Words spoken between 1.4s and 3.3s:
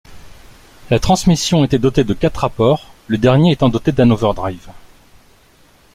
était dotée de quatre rapports, le